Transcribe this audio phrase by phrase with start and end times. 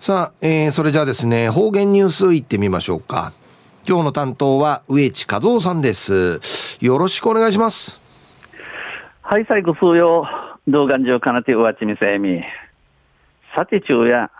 [0.00, 3.34] さあ、えー、それじゃあですね、方言ニュースいってみましょうか。
[3.86, 6.40] 今日の担当は植地和夫さんです。
[6.80, 8.00] よろしくお願いします。
[9.20, 10.26] はい、最後数曜、
[10.66, 12.40] 動画上かなてうわちみせみ。
[13.54, 14.30] さて中や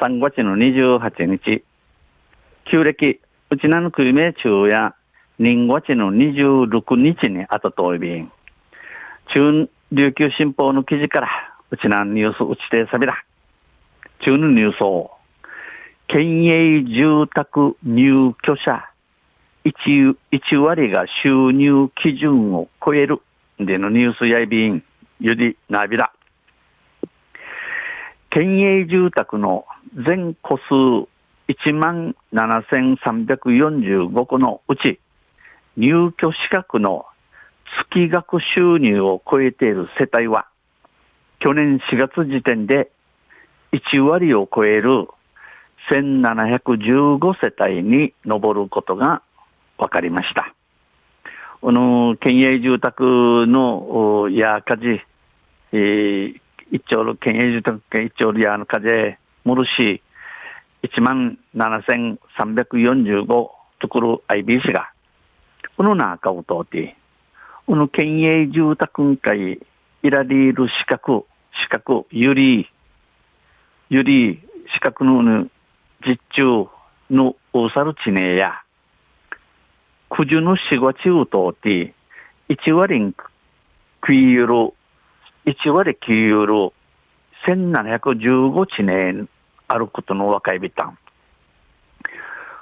[0.00, 1.62] 3月の28日、
[2.68, 3.20] 旧暦、
[3.50, 4.96] うちなのくいめ中や
[5.38, 8.32] 人月の26日にあたといびん。
[9.32, 11.28] 中琉球新報の記事から、
[11.70, 13.22] うちなんニュースうちてさびら。
[14.20, 15.10] 中のニュースを、
[16.08, 18.88] 県営住宅入居者
[19.64, 23.20] 1, 1割が収入基準を超える
[23.58, 24.84] でのニュースやいびん、
[25.18, 26.12] ゆりなびら。
[28.30, 31.08] 県営住宅の全戸数
[31.48, 35.00] 1万7345戸のうち、
[35.76, 37.06] 入居資格の
[37.90, 40.46] 月額収入を超えている世帯は、
[41.40, 42.90] 去年4月時点で
[43.76, 45.08] 1割を超える
[45.90, 49.22] 1715世帯に上ることが
[49.78, 50.54] 分かりました。
[51.60, 55.00] この県営住宅のや火事、
[55.72, 60.02] えー、一丁の県営住宅県一丁のやの火事、もるし、
[60.82, 64.90] 1万7345ところ IB 市が、
[65.76, 66.96] この中を通って、
[67.66, 69.60] この県営住宅会
[70.02, 71.24] いられる資格、
[71.62, 72.68] 資格、ゆり、
[73.88, 74.40] ゆり、
[74.74, 75.48] 資格のぬ
[76.04, 76.66] 実中
[77.08, 78.62] の大猿地名や、
[80.10, 81.94] 九十の四月を通って、
[82.48, 83.14] 一割ん
[84.00, 84.72] 食いゆる、
[85.44, 86.72] 一割食いゆる、
[87.46, 89.28] 1715地名
[89.68, 90.98] あることの若いびたん。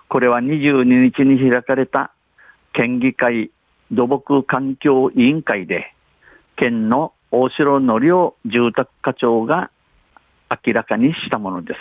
[0.09, 2.13] これは22日に開かれた
[2.75, 3.51] 県議会
[3.91, 5.95] 土木環境委員会で、
[6.57, 9.71] 県の大城の量住宅課長が
[10.67, 11.81] 明らかにしたものです。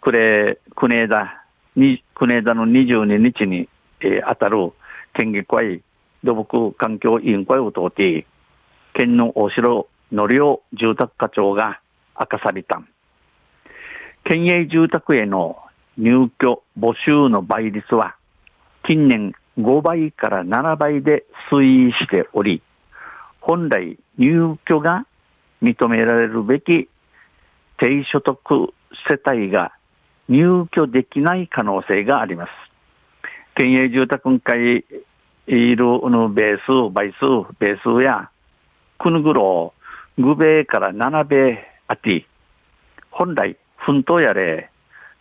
[0.00, 3.68] これ、国枝、国枝の22日に、
[4.00, 4.72] えー、当たる
[5.14, 5.82] 県議会
[6.22, 8.26] 土木環境委員会を通って、
[8.94, 11.80] 県の大城の量住宅課長が
[12.18, 12.82] 明かされた。
[14.24, 15.56] 県営住宅への
[15.96, 18.16] 入居募集の倍率は、
[18.86, 22.62] 近年5倍から7倍で推移しており、
[23.40, 25.06] 本来入居が
[25.62, 26.88] 認められるべき
[27.80, 28.38] 低所得
[29.08, 29.72] 世帯が
[30.28, 32.50] 入居できない可能性があります。
[33.56, 34.84] 県営住宅会
[35.46, 37.20] いるのベース、倍数、
[37.58, 38.30] ベースや、
[38.98, 39.72] くぬぐろ、
[40.18, 41.58] ぐべから七べ
[41.88, 42.26] あて、
[43.10, 44.70] 本来、奮闘やれ、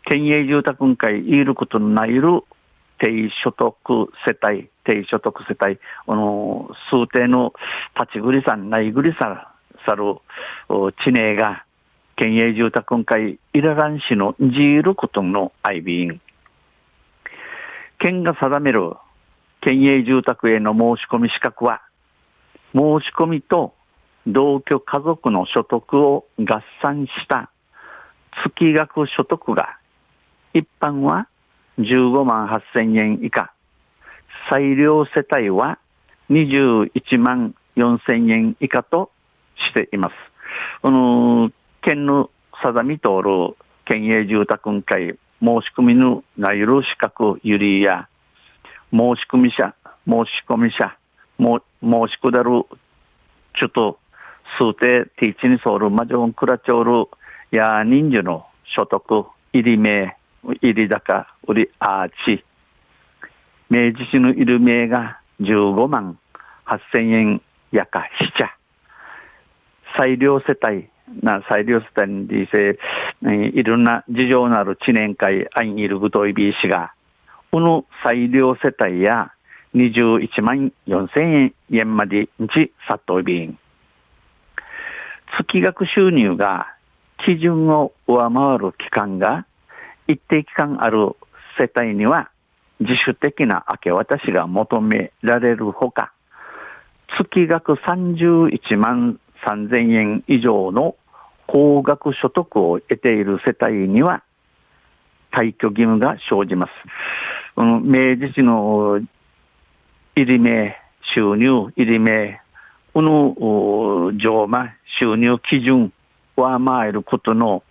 [0.03, 2.43] 県営住宅会いることのないる
[2.99, 3.73] 低所得
[4.27, 7.53] 世帯、低所得世帯、あの、数定の
[7.97, 9.53] 立ちぐりさん、ないぐりさ、
[9.85, 10.17] さる、
[11.05, 11.63] 地名が、
[12.19, 16.21] 県営住宅会イララン市のジールことのアイビーン。
[17.97, 18.91] 県が定める
[19.61, 21.81] 県営住宅への申し込み資格は、
[22.73, 23.73] 申し込みと
[24.27, 27.49] 同居家族の所得を合算した
[28.43, 29.77] 月額所得が、
[30.53, 31.29] 一般は
[31.77, 33.53] 15万8千円以下、
[34.49, 35.79] 裁量世帯は
[36.29, 39.09] 21万4千円以下と
[39.55, 40.15] しています。
[40.81, 42.29] この県の
[42.61, 48.09] 定み通る県営住宅会申し込みの内容資格ゆりや
[48.91, 49.73] 申し込み者、
[50.05, 50.91] 申し込み者、
[51.37, 52.65] も申しくだる
[53.57, 53.99] ちょっと
[54.57, 57.09] 数定ティーチにソウルマジョンクラチョール
[57.51, 62.43] や人数の所得入り名入り高売りアーチ。
[63.69, 66.17] 明治市の入り名が15万
[66.65, 67.41] 8千円
[67.71, 68.55] やかしちゃ。
[69.97, 70.89] 裁量世帯
[71.21, 72.79] な裁量世帯にでせ、
[73.53, 76.93] いろんな事情のある知念会アインイルグトイビー氏が、
[77.51, 79.31] この裁量世帯や
[79.75, 82.47] 21万4千円円までに
[82.87, 83.57] さっといびん。
[85.37, 86.73] 月額収入が
[87.25, 89.45] 基準を上回る期間が
[90.07, 91.15] 一定期間ある
[91.59, 92.31] 世帯には
[92.79, 96.13] 自主的な明け渡しが求められるほか、
[97.17, 100.95] 月額31万3000円以上の
[101.51, 104.23] 高額所得を得ている世帯には
[105.31, 106.71] 退去義務が生じます。
[107.55, 109.01] この明治市の
[110.15, 110.77] 入り名、
[111.15, 112.41] 収入、入り名、
[112.93, 115.91] この上馬収入基準
[116.35, 117.63] 上回ることの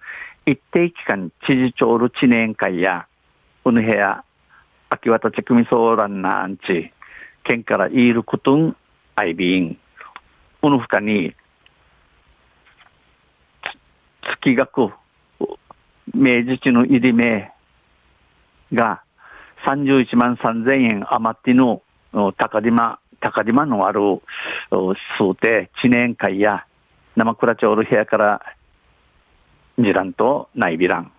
[0.45, 3.07] 一定期間知事長の知念会や、
[3.63, 4.25] この部屋、
[4.91, 6.93] 秋渡ち組相談なんち、
[7.45, 8.77] 県から言いることん、
[9.15, 9.79] アイビン、
[10.61, 11.35] この他に、
[14.55, 14.93] 月額
[16.15, 17.53] 明治地の入り名
[18.73, 19.03] が
[19.67, 21.83] 31万3000円余っての
[22.37, 24.01] 高島、高島のある
[24.71, 26.65] 数定、知念会や
[27.17, 28.43] 生倉町の部屋から
[29.77, 31.13] 二蘭と内備欄。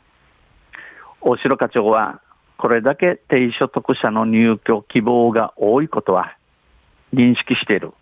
[1.22, 2.22] 大城課長は、
[2.58, 6.36] これだけ低所得者の入居希望が多いことは
[7.14, 7.94] 認識している。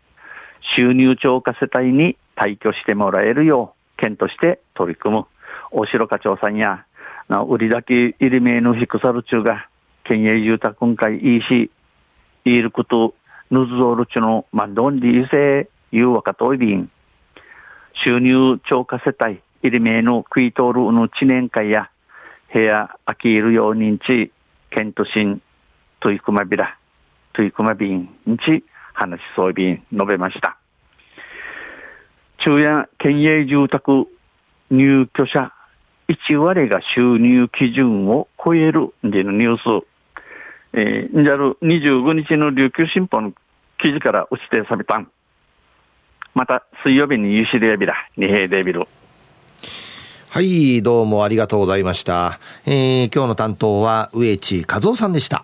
[0.76, 5.26] 収入超過世帯に退去してもらえるよう、県として取り組む。
[5.72, 6.86] 大城課長さんや、
[7.28, 9.68] な売りだけ入り名の低さる中が、
[10.04, 11.72] 県営住宅会いいし、
[12.46, 13.14] いること、
[13.52, 16.90] ぬずぞるちのまんどんりいせ、いうわかといびん。
[18.06, 21.90] 収入超過世帯、入り名の食い通るの知念会や、
[22.54, 24.32] 部屋、空きいるようにんち、
[24.70, 25.42] 県都心、
[26.00, 26.78] トイクマビラ、
[27.34, 28.64] トイクマビンにち、
[28.94, 30.57] 話そうびん述べました。
[32.48, 34.08] 昼夜県営住宅
[34.72, 35.52] 入居者
[36.08, 39.86] 1割が収入基準を超えるでのニュース、
[40.72, 43.34] えー、じゃる25日の琉球新報の
[43.82, 45.12] 記事から打ちてさびたん。
[46.34, 48.88] また水曜日にユシレビラ、二平デビル。
[50.30, 52.40] はい、どうもありがとうございました。
[52.66, 55.44] えー、今日の担当は植地和夫さんでした。